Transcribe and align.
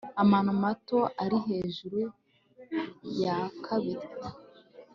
amano 0.21 0.51
mato 0.63 0.99
ari 1.23 1.37
hejuru 1.47 1.99
yakabita 3.21 4.27